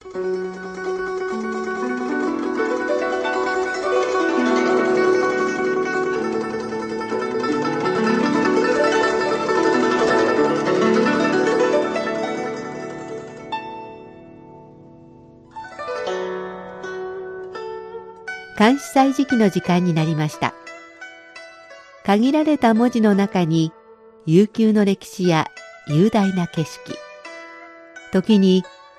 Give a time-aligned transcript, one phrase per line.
[0.00, 0.12] 監
[18.78, 20.54] 視祭時期の時間になりました。
[22.04, 23.72] 限られた文字の中に
[24.26, 25.48] 悠久の歴史や
[25.88, 26.96] 雄大な景色、
[28.12, 28.62] 時に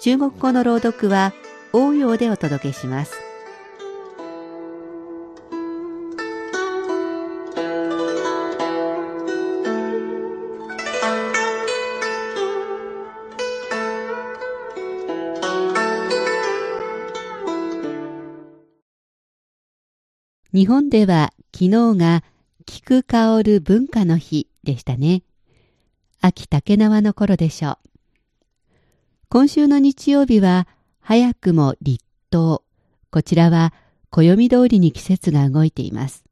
[0.00, 1.34] 中国語の朗読は
[1.74, 3.12] 応用でお届けします。
[20.54, 22.24] 日本では昨日が
[22.64, 25.22] 菊香る文化の日でしたね。
[26.22, 27.89] 秋竹縄の頃でしょう。
[29.32, 30.66] 今週の日曜日は
[30.98, 32.64] 早くも立冬。
[33.12, 33.72] こちらは
[34.10, 36.24] 暦通りに季節が動いています。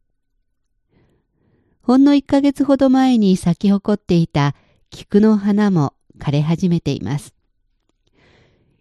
[1.81, 4.57] ほんの1ヶ月ほど前に咲き誇っていた
[4.91, 7.37] 菊の花も枯れ始めています。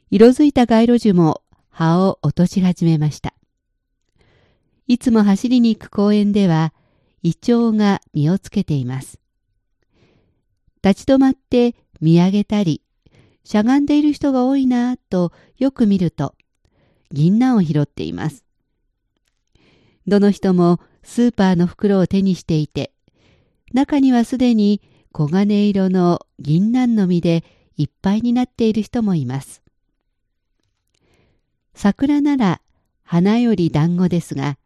[0.10, 3.36] 色づいた街路樹も葉を落とし始めました。
[4.88, 6.74] いつも走りに行く公園では、
[7.22, 9.20] イチョウが実をつけています。
[10.84, 12.82] 立ち止まって見上げたり、
[13.48, 16.36] しゃがんでいる人が多いなぁとよく見ると、
[17.14, 18.44] 銀杏を拾っています。
[20.06, 22.92] どの人もスーパーの袋を手にしていて、
[23.72, 24.82] 中にはすでに
[25.16, 27.46] 黄金色の銀杏の実で
[27.78, 29.62] いっぱいになっている人もいます。
[31.74, 32.60] 桜なら
[33.04, 34.58] 花より団子ですが、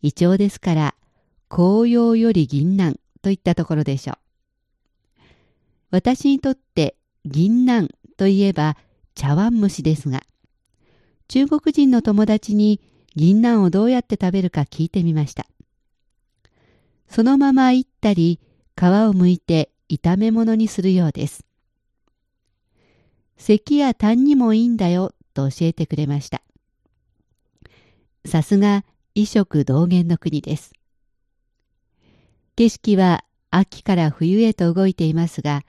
[0.00, 0.94] イチョウですから、
[1.50, 4.16] 紅葉より銀杏といったところでしょう。
[5.90, 8.76] 私にとって銀杏といえば
[9.14, 10.22] 茶碗蒸しですが、
[11.28, 12.80] 中国人の友達に
[13.16, 15.46] 銀杏をどうやって食べるか聞いてみました。
[17.08, 18.40] そのままいったり、
[18.76, 21.44] 皮を剥いて炒め物にするようです。
[23.36, 26.42] 咳や痰にもいいんだよと教えてくれました。
[28.26, 30.72] さすが異色同源の国です。
[32.56, 35.62] 景色は秋から冬へと動いていますが、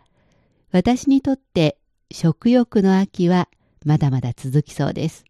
[0.72, 1.78] 私にとって
[2.12, 3.50] 食欲の秋は
[3.84, 5.26] まだまだ続きそうです。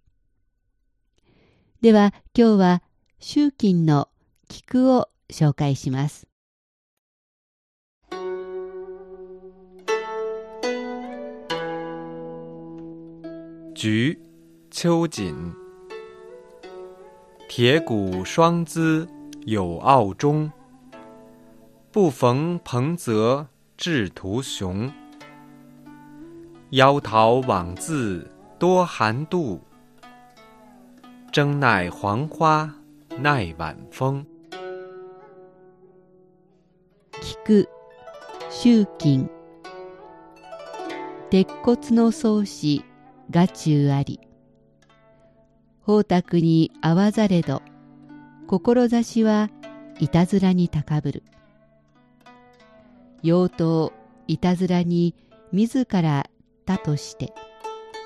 [1.81, 2.83] では今日は
[3.19, 4.09] 秋金の
[4.47, 6.27] 菊を紹介します。
[13.73, 14.19] 菊
[14.71, 15.53] 秋瑾
[17.49, 19.07] 铁骨双姿
[19.45, 20.51] 有傲中，
[21.91, 23.47] 不逢彭泽
[23.77, 24.91] 志图雄。
[26.75, 29.61] 夭桃枉自多寒度，
[31.31, 32.69] 争奈黄花
[33.17, 34.25] 耐晚风。
[37.21, 37.65] 菊、
[38.49, 39.29] 秋金。
[41.29, 42.83] 鉄骨の宗師、
[43.31, 44.19] 画中あり。
[45.79, 47.61] 宝卓に合わざれど、
[48.47, 49.49] 志は
[50.01, 51.23] いたずらに高ぶる。
[53.23, 53.91] 妖刀
[54.27, 55.15] いたずらに
[55.53, 56.29] 自ら
[56.65, 57.33] 他として、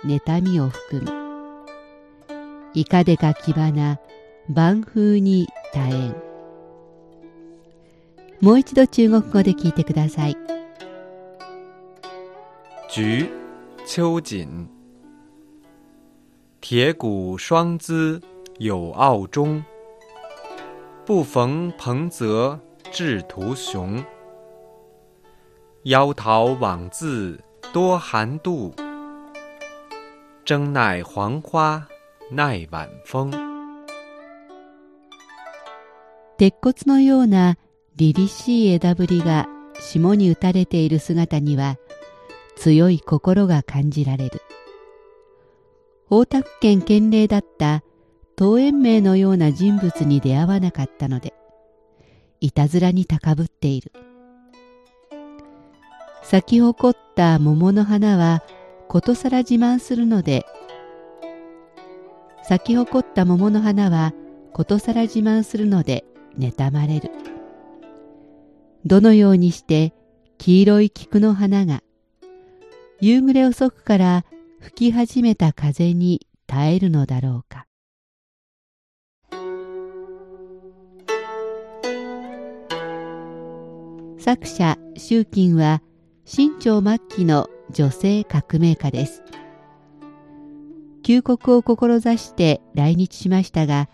[0.05, 1.11] 妬みを含む。
[2.73, 3.99] いかでかき花、
[4.47, 6.15] 万風に多縁。
[8.41, 10.37] もう一度中国語で聞いてください。
[12.89, 13.29] 菊、
[13.85, 14.69] 秋瑾。
[16.61, 18.21] 铁骨双姿
[18.59, 19.63] 有傲中，
[21.05, 22.59] 不逢彭泽
[22.91, 24.03] 志图雄。
[25.83, 27.39] 夭桃枉自
[27.71, 28.74] 多寒度，
[30.44, 31.88] 争奈黄花
[32.31, 33.30] 耐晚风。
[36.39, 37.60] 鉄骨のような
[37.95, 39.48] 凛々しい枝ぶりが
[39.80, 41.77] 霜に打たれている姿には
[42.56, 44.42] 強い心が感じられる。
[46.10, 47.83] 大田区県県令だった
[48.36, 51.36] 東園名のような人物に出会わなかったので、
[52.39, 53.92] いたずらに高ぶっている。
[56.24, 58.44] 咲き誇った桃の花は
[58.88, 60.45] ことさら自慢するので、
[62.44, 64.13] 咲き誇った桃の花は
[64.54, 66.06] ことさら自慢するので
[66.38, 67.12] 妬まれる。
[68.86, 69.94] どのようにして
[70.38, 71.83] 黄色い菊の花が
[73.01, 74.24] 夕暮れ遅くから
[74.62, 77.65] 吹き始めた風に耐えるのだろうか。
[84.19, 85.81] 作者周金は
[86.31, 89.23] 清朝末期の女性革命家です。
[91.01, 93.89] 旧国を志して来日しましたが、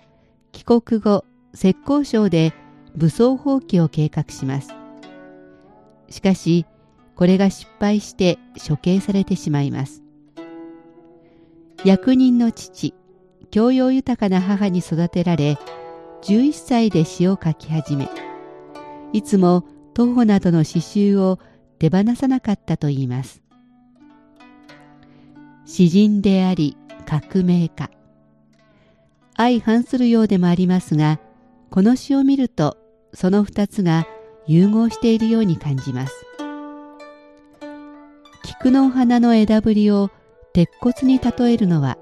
[0.51, 1.23] 帰国後、
[1.53, 2.51] 浙江省で
[2.93, 4.73] 武装蜂起を計画します。
[6.09, 6.65] しかし、
[7.15, 8.37] これが失敗して
[8.67, 10.03] 処刑されてしまいます。
[11.85, 12.93] 役人の父、
[13.49, 15.57] 教養豊かな母に育てられ、
[16.23, 18.09] 11歳で詩を書き始め、
[19.13, 21.39] いつも徒歩などの詩集を
[21.79, 23.41] 手放さなかったといいます。
[25.65, 27.89] 詩人であり革命家。
[29.37, 31.19] 相反するようでもありますが、
[31.69, 32.77] この詩を見ると
[33.13, 34.07] その二つが
[34.47, 36.25] 融合しているように感じます。
[38.43, 40.11] 菊の花の枝ぶりを
[40.53, 41.97] 鉄骨に例えるのは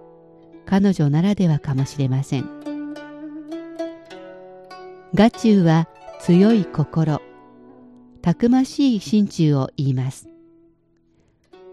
[0.66, 2.94] 彼女ならではかもしれません。
[5.16, 5.88] 画中は
[6.20, 7.22] 強い心、
[8.24, 10.30] たくましい心中を言います。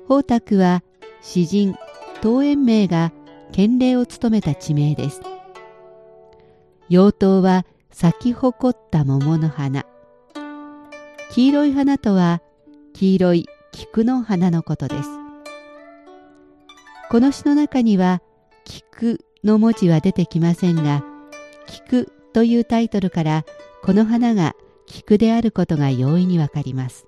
[0.08, 0.82] 宝沢は
[1.22, 1.76] 詩人、
[2.20, 3.12] 東園名が
[3.52, 5.22] 県令を務めた地名です。
[6.90, 9.86] 妖刀は咲き誇った桃の花。
[11.30, 12.42] 黄色い花とは
[12.94, 15.08] 黄色い菊の花のことです。
[17.10, 18.22] この詩の中には
[18.64, 21.04] 菊の文字は出てきませんが、
[21.68, 23.44] 菊というタイトルから
[23.84, 24.56] この花が
[24.90, 27.06] 菊であることが容易にわかります。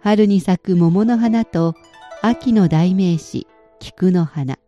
[0.00, 1.74] 春に咲く桃の花と
[2.22, 3.46] 秋の代名詞
[3.80, 4.58] 菊の花。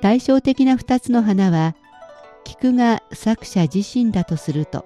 [0.00, 1.74] 対照的な二つの花は
[2.44, 4.84] 菊が作者自身だとすると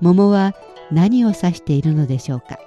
[0.00, 0.54] 桃は
[0.90, 2.58] 何を指しているのでしょうか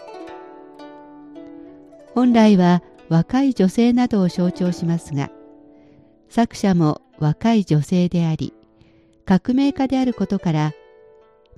[2.13, 5.31] 本来は若い女性などを象徴しますが
[6.29, 8.53] 作者も若い女性であり
[9.25, 10.73] 革命家であることから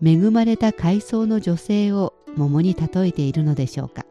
[0.03, 4.05] 恵まれた階層の女性を桃に例えているのでしょうか。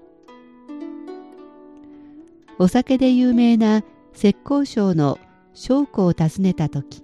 [2.59, 5.19] お酒で有名な浙江省の
[5.55, 7.03] 商庫を訪ねた時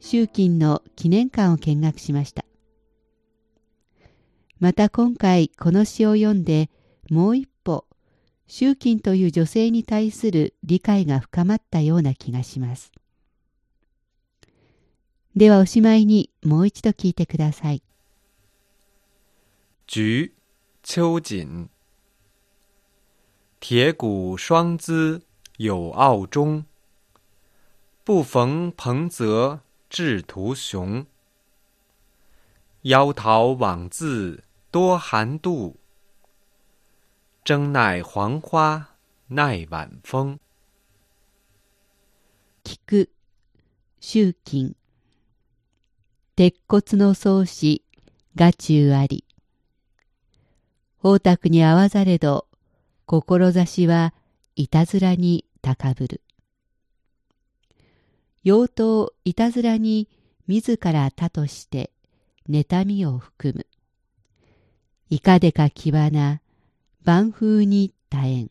[0.00, 2.44] 周金の記念館を見学しました。
[4.60, 6.70] また今回この詩を読んで
[7.10, 7.86] もう一歩
[8.46, 12.92] 周金という女性に対する理解が深まったような気がします。
[15.36, 17.82] ではおしまいにもう一度聞いてください。
[19.86, 20.32] 菊
[20.84, 21.68] 秋瑾，
[23.58, 25.22] 铁骨双姿
[25.56, 26.64] 有傲中，
[28.04, 29.60] 不逢彭泽
[29.90, 31.04] 志图雄。
[32.82, 35.74] 妖桃枉自多寒度，
[37.44, 38.96] 争奈黄花
[39.26, 40.38] 耐晚风。
[42.62, 43.10] 菊
[43.98, 44.74] 秋瑾
[46.36, 47.84] 鉄骨の創始、
[48.34, 49.24] 画中あり。
[51.00, 52.48] 宝沢に合わざれど、
[53.06, 54.12] 志は
[54.56, 56.22] いたずらに高ぶる。
[58.42, 60.08] 用途いたずらに
[60.48, 61.92] 自ら他として、
[62.50, 63.66] 妬みを含む。
[65.10, 66.40] いかでかきわな、
[67.04, 68.50] 万風に多縁。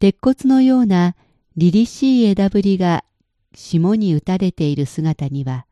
[0.00, 1.14] 鉄骨のような
[1.56, 3.04] 凛々しい枝ぶりが
[3.54, 5.66] 霜に打たれている姿には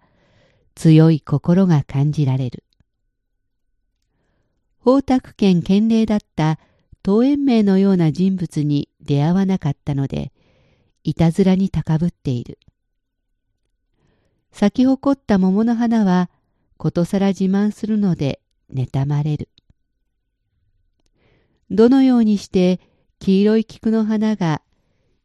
[0.75, 2.65] 強い心が感じられる。
[4.85, 6.59] 宝沢県県令だった
[7.05, 10.33] 東園名のような人物に出会わなかったので、
[11.05, 12.59] いたずらに高ぶっている。
[14.53, 16.31] 咲き誇った桃の花は、
[16.77, 18.41] ことさら自慢するので
[18.73, 19.49] 妬まれる。
[21.71, 22.81] どのようにして
[23.19, 24.63] 黄色い菊の花が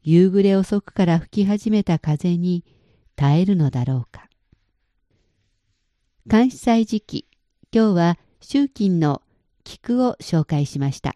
[0.08, 2.64] 夕暮れ遅くから吹き始めた風に
[3.16, 4.30] 耐えるのだろうか。
[6.28, 7.26] 監視祭時期、
[7.74, 9.24] 今日は秋金の
[9.64, 11.16] 菊を紹介しました。